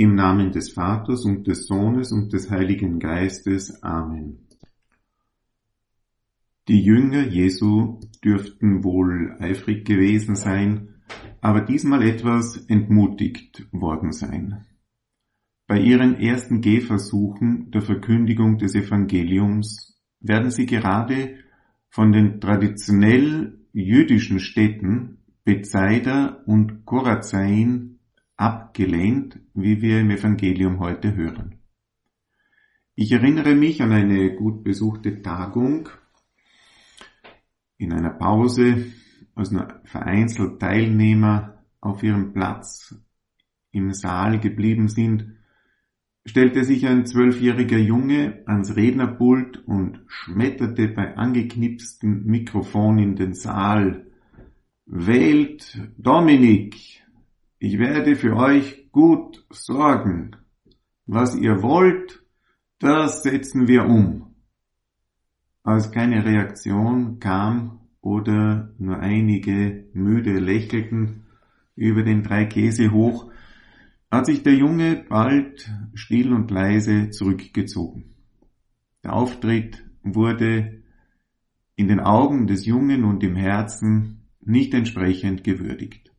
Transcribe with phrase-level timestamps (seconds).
[0.00, 3.82] Im Namen des Vaters und des Sohnes und des Heiligen Geistes.
[3.82, 4.48] Amen.
[6.68, 10.94] Die Jünger Jesu dürften wohl eifrig gewesen sein,
[11.42, 14.64] aber diesmal etwas entmutigt worden sein.
[15.66, 21.34] Bei ihren ersten Gehversuchen der Verkündigung des Evangeliums werden sie gerade
[21.90, 27.89] von den traditionell jüdischen Städten Bethsaida und Korazain
[28.40, 31.56] abgelehnt, wie wir im Evangelium heute hören.
[32.94, 35.90] Ich erinnere mich an eine gut besuchte Tagung
[37.76, 38.86] in einer Pause,
[39.34, 42.94] als nur vereinzelt Teilnehmer auf ihrem Platz
[43.72, 45.36] im Saal geblieben sind,
[46.24, 54.06] stellte sich ein zwölfjähriger Junge ans Rednerpult und schmetterte bei angeknipstem Mikrofon in den Saal
[54.86, 56.99] Wählt Dominik,
[57.60, 60.34] ich werde für euch gut sorgen.
[61.06, 62.24] Was ihr wollt,
[62.78, 64.34] das setzen wir um.
[65.62, 71.26] Als keine Reaktion kam oder nur einige müde lächelten
[71.76, 73.30] über den drei Käse hoch,
[74.10, 78.14] hat sich der Junge bald still und leise zurückgezogen.
[79.04, 80.82] Der Auftritt wurde
[81.76, 86.09] in den Augen des Jungen und im Herzen nicht entsprechend gewürdigt.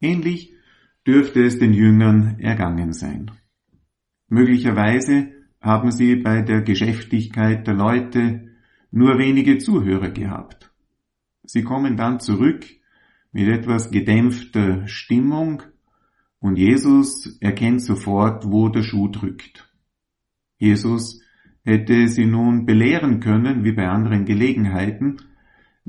[0.00, 0.54] Ähnlich
[1.06, 3.30] dürfte es den Jüngern ergangen sein.
[4.28, 8.48] Möglicherweise haben sie bei der Geschäftigkeit der Leute
[8.90, 10.70] nur wenige Zuhörer gehabt.
[11.44, 12.64] Sie kommen dann zurück
[13.32, 15.62] mit etwas gedämpfter Stimmung
[16.40, 19.72] und Jesus erkennt sofort, wo der Schuh drückt.
[20.58, 21.20] Jesus
[21.64, 25.16] hätte sie nun belehren können, wie bei anderen Gelegenheiten,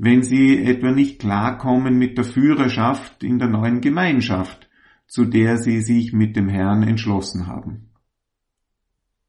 [0.02, 4.70] wenn sie etwa nicht klarkommen mit der Führerschaft in der neuen Gemeinschaft,
[5.06, 7.90] zu der sie sich mit dem Herrn entschlossen haben.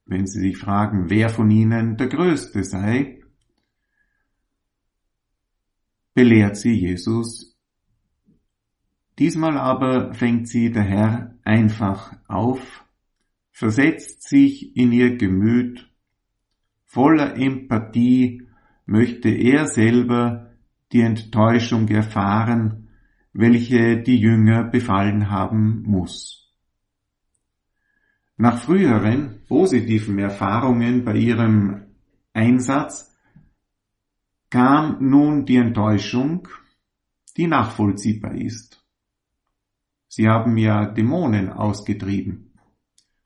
[0.05, 3.19] Wenn sie sich fragen, wer von ihnen der Größte sei,
[6.13, 7.59] belehrt sie Jesus.
[9.19, 12.85] Diesmal aber fängt sie der Herr einfach auf,
[13.51, 15.91] versetzt sich in ihr Gemüt,
[16.85, 18.47] voller Empathie
[18.85, 20.47] möchte er selber
[20.91, 22.89] die Enttäuschung erfahren,
[23.33, 26.53] welche die Jünger befallen haben muss.
[28.37, 31.83] Nach früheren positiven Erfahrungen bei ihrem
[32.33, 33.15] Einsatz
[34.49, 36.47] kam nun die Enttäuschung,
[37.37, 38.83] die nachvollziehbar ist.
[40.07, 42.51] Sie haben ja Dämonen ausgetrieben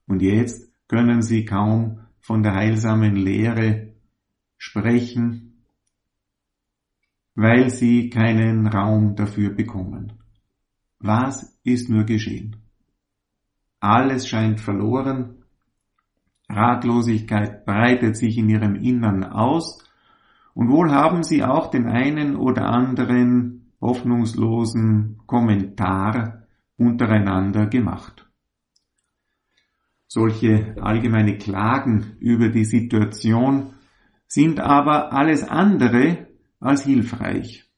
[0.06, 3.96] und jetzt können sie kaum von der heilsamen Lehre
[4.58, 5.45] sprechen
[7.36, 10.14] weil sie keinen Raum dafür bekommen.
[11.00, 12.56] Was ist nur geschehen?
[13.80, 15.44] Alles scheint verloren,
[16.50, 19.84] Ratlosigkeit breitet sich in ihrem Innern aus,
[20.54, 26.44] und wohl haben sie auch den einen oder anderen hoffnungslosen Kommentar
[26.78, 28.26] untereinander gemacht.
[30.08, 33.74] Solche allgemeine Klagen über die Situation
[34.28, 36.25] sind aber alles andere
[36.66, 37.70] als hilfreich.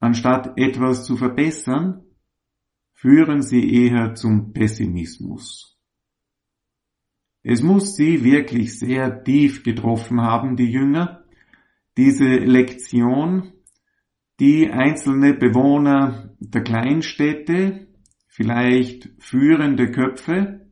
[0.00, 2.02] Anstatt etwas zu verbessern,
[2.92, 5.78] führen sie eher zum Pessimismus.
[7.42, 11.24] Es muss sie wirklich sehr tief getroffen haben, die Jünger,
[11.96, 13.52] diese Lektion,
[14.40, 17.86] die einzelne Bewohner der Kleinstädte,
[18.26, 20.68] vielleicht führende Köpfe,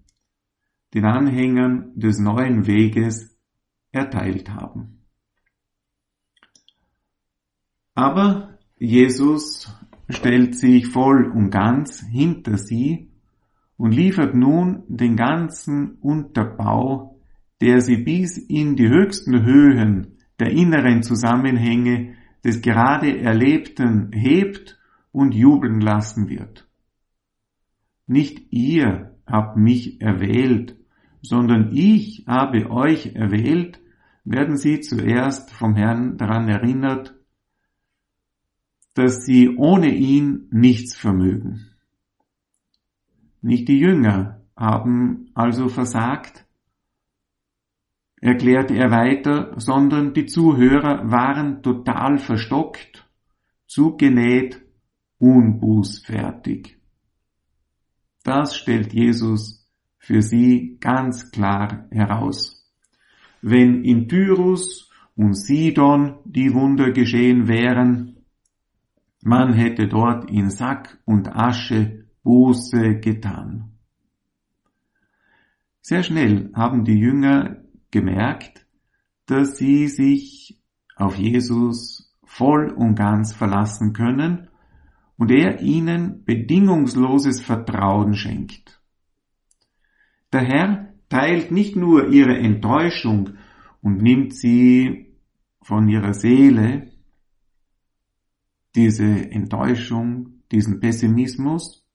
[0.95, 3.39] den Anhängern des neuen Weges
[3.93, 5.04] erteilt haben.
[7.95, 9.73] Aber Jesus
[10.09, 13.11] stellt sich voll und ganz hinter sie
[13.77, 17.21] und liefert nun den ganzen Unterbau,
[17.61, 24.79] der sie bis in die höchsten Höhen der inneren Zusammenhänge des gerade Erlebten hebt
[25.13, 26.69] und jubeln lassen wird.
[28.07, 30.77] Nicht ihr habt mich erwählt,
[31.23, 33.81] sondern ich habe euch erwählt,
[34.25, 37.15] werden sie zuerst vom Herrn daran erinnert,
[38.95, 41.71] dass sie ohne ihn nichts vermögen.
[43.41, 46.47] nicht die Jünger haben also versagt,
[48.21, 53.07] erklärte er weiter, sondern die Zuhörer waren total verstockt,
[53.67, 54.63] zugenäht,
[55.19, 56.79] unbußfertig.
[58.23, 59.69] Das stellt Jesus
[59.99, 62.67] für sie ganz klar heraus.
[63.43, 68.14] Wenn in Tyrus und Sidon die Wunder geschehen wären,
[69.25, 73.73] man hätte dort in Sack und Asche Buße getan.
[75.81, 77.57] Sehr schnell haben die Jünger
[77.91, 78.67] gemerkt,
[79.27, 80.61] dass sie sich
[80.97, 84.49] auf Jesus voll und ganz verlassen können
[85.17, 88.83] und er ihnen bedingungsloses Vertrauen schenkt.
[90.35, 93.39] Der Herr teilt nicht nur ihre Enttäuschung
[93.81, 95.17] und nimmt sie
[95.63, 96.94] von ihrer Seele,
[98.75, 101.87] diese Enttäuschung, diesen Pessimismus,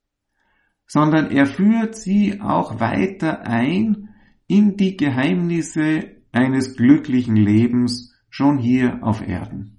[0.88, 4.10] sondern er führt sie auch weiter ein
[4.48, 9.78] in die Geheimnisse eines glücklichen Lebens schon hier auf Erden.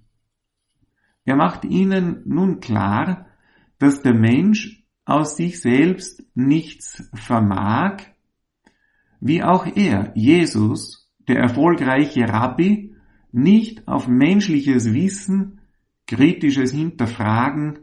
[1.25, 3.27] Er macht ihnen nun klar,
[3.79, 8.03] dass der Mensch aus sich selbst nichts vermag,
[9.21, 12.95] wie auch er, Jesus, der erfolgreiche Rabbi,
[13.33, 15.60] nicht auf menschliches Wissen,
[16.11, 17.79] kritisches Hinterfragen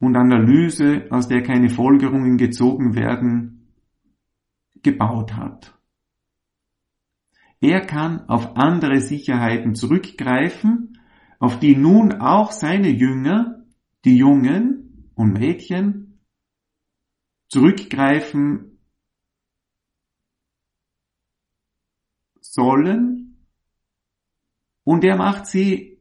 [0.00, 3.68] und Analyse, aus der keine Folgerungen gezogen werden,
[4.82, 5.78] gebaut hat.
[7.60, 10.98] Er kann auf andere Sicherheiten zurückgreifen,
[11.38, 13.64] auf die nun auch seine Jünger,
[14.04, 16.18] die Jungen und Mädchen,
[17.48, 18.80] zurückgreifen
[22.40, 23.46] sollen,
[24.82, 25.93] und er macht sie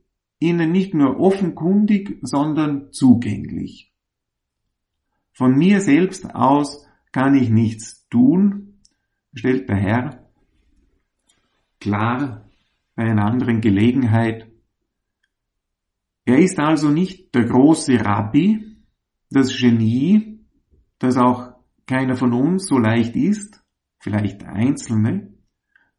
[0.44, 3.94] ihnen nicht nur offenkundig, sondern zugänglich.
[5.32, 8.80] Von mir selbst aus kann ich nichts tun,
[9.34, 10.24] stellt der Herr
[11.80, 12.46] klar
[12.96, 14.48] bei einer anderen Gelegenheit.
[16.24, 18.78] Er ist also nicht der große Rabbi,
[19.30, 20.40] das Genie,
[21.00, 21.56] das auch
[21.86, 23.62] keiner von uns so leicht ist,
[24.00, 25.34] vielleicht Einzelne,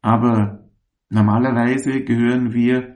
[0.00, 0.70] aber
[1.11, 2.94] normalerweise gehören wir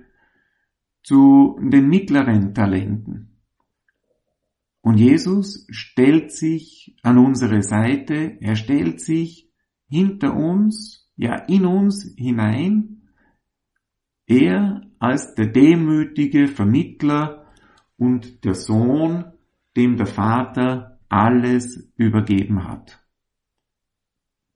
[1.02, 3.40] zu den mittleren Talenten.
[4.80, 9.52] Und Jesus stellt sich an unsere Seite, er stellt sich
[9.88, 13.02] hinter uns, ja in uns hinein,
[14.26, 17.52] er als der demütige Vermittler
[17.96, 19.32] und der Sohn,
[19.76, 23.04] dem der Vater alles übergeben hat.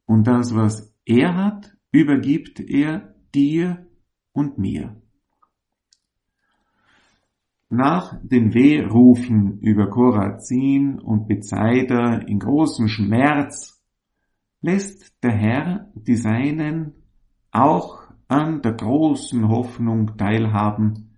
[0.06, 3.86] Und das, was er hat, übergibt er dir
[4.32, 5.00] und mir.
[7.74, 13.82] Nach den Wehrufen über Korazin und Bethsaida in großem Schmerz
[14.60, 16.92] lässt der Herr die Seinen
[17.50, 21.16] auch an der großen Hoffnung teilhaben,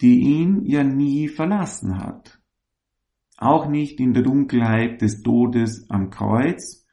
[0.00, 2.40] die ihn ja nie verlassen hat.
[3.36, 6.84] Auch nicht in der Dunkelheit des Todes am Kreuz,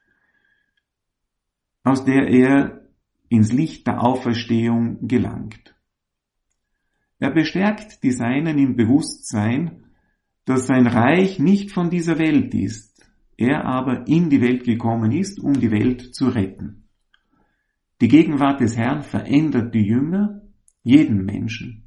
[1.84, 2.88] aus der er
[3.30, 5.76] ins Licht der Auferstehung gelangt.
[7.22, 9.84] Er bestärkt die Seinen im Bewusstsein,
[10.46, 13.06] dass sein Reich nicht von dieser Welt ist,
[13.38, 16.88] er aber in die Welt gekommen ist, um die Welt zu retten.
[18.02, 20.42] Die Gegenwart des Herrn verändert die Jünger,
[20.82, 21.84] jeden Menschen,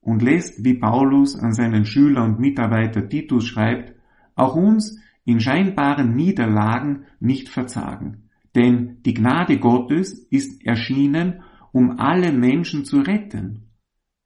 [0.00, 3.92] und lässt, wie Paulus an seinen Schüler und Mitarbeiter Titus schreibt,
[4.36, 8.30] auch uns in scheinbaren Niederlagen nicht verzagen.
[8.54, 11.42] Denn die Gnade Gottes ist erschienen,
[11.72, 13.67] um alle Menschen zu retten.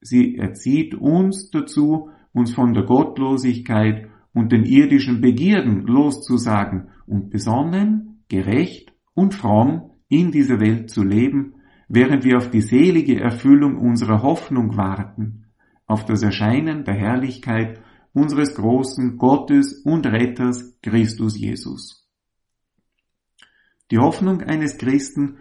[0.02, 8.25] Sie erzieht uns dazu, uns von der Gottlosigkeit und den irdischen Begierden loszusagen und besonnen,
[8.28, 11.54] gerecht und fromm in dieser Welt zu leben,
[11.88, 15.47] während wir auf die selige Erfüllung unserer Hoffnung warten,
[15.87, 17.80] auf das Erscheinen der Herrlichkeit
[18.12, 22.09] unseres großen Gottes und Retters Christus Jesus.
[23.90, 25.37] Die Hoffnung eines Christen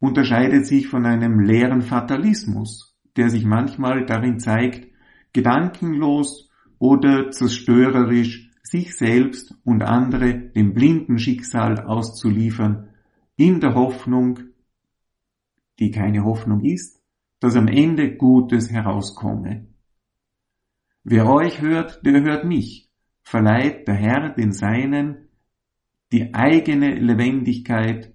[0.00, 2.87] unterscheidet sich von einem leeren Fatalismus,
[3.18, 4.88] der sich manchmal darin zeigt,
[5.32, 12.90] gedankenlos oder zerstörerisch sich selbst und andere dem blinden Schicksal auszuliefern,
[13.36, 14.38] in der Hoffnung,
[15.78, 17.02] die keine Hoffnung ist,
[17.40, 19.66] dass am Ende Gutes herauskomme.
[21.04, 22.90] Wer euch hört, der hört mich,
[23.22, 25.28] verleiht der Herr den Seinen
[26.12, 28.14] die eigene Lebendigkeit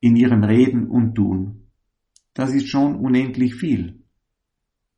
[0.00, 1.63] in ihrem Reden und Tun.
[2.34, 4.00] Das ist schon unendlich viel.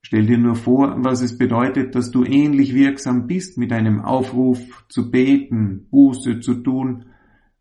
[0.00, 4.86] Stell dir nur vor, was es bedeutet, dass du ähnlich wirksam bist mit einem Aufruf
[4.88, 7.06] zu beten, Buße zu tun,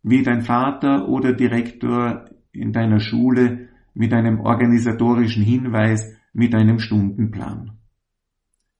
[0.03, 7.79] wie dein Vater oder Direktor in deiner Schule mit einem organisatorischen Hinweis, mit einem Stundenplan.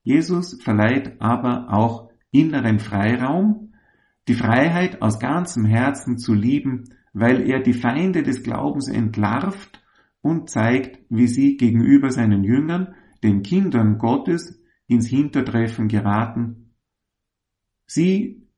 [0.02, 3.72] Jesus verleiht aber auch inneren Freiraum,
[4.28, 9.82] die Freiheit aus ganzem Herzen zu lieben, weil er die Feinde des Glaubens entlarvt
[10.26, 16.72] und zeigt, wie sie gegenüber seinen Jüngern, den Kindern Gottes, ins Hintertreffen geraten.
[17.86, 18.48] Sie,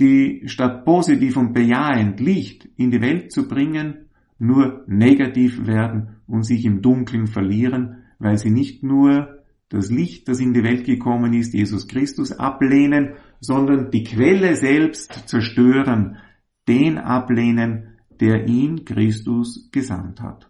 [0.00, 6.44] die statt positiv und bejahend Licht in die Welt zu bringen, nur negativ werden und
[6.44, 11.32] sich im Dunkeln verlieren, weil sie nicht nur das Licht, das in die Welt gekommen
[11.34, 16.18] ist, Jesus Christus ablehnen, sondern die Quelle selbst zerstören,
[16.66, 20.47] den ablehnen, der ihn Christus gesandt hat.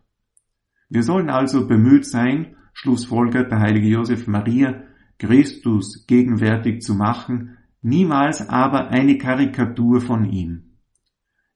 [0.89, 4.83] Wir sollen also bemüht sein, schlussfolgert der heilige Josef Maria,
[5.19, 10.77] Christus gegenwärtig zu machen, niemals aber eine Karikatur von ihm.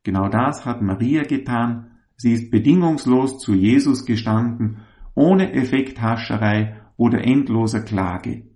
[0.02, 4.78] Genau das hat Maria getan, sie ist bedingungslos zu Jesus gestanden,
[5.14, 8.48] ohne Effekthascherei oder endloser Klage.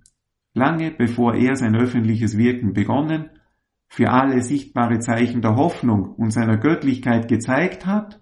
[0.55, 3.31] Lange bevor er sein öffentliches Wirken begonnen,
[3.89, 8.21] für alle sichtbare Zeichen der Hoffnung und seiner Göttlichkeit gezeigt hat,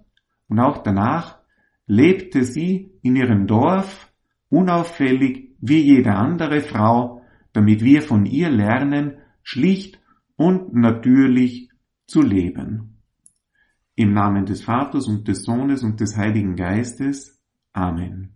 [0.48, 1.38] und auch danach
[1.86, 4.12] lebte sie in ihrem Dorf
[4.48, 7.22] unauffällig wie jede andere Frau,
[7.52, 10.00] damit wir von ihr lernen, schlicht
[10.36, 11.70] und natürlich
[12.06, 12.98] zu leben.
[13.94, 17.40] Im Namen des Vaters und des Sohnes und des Heiligen Geistes.
[17.72, 18.33] Amen.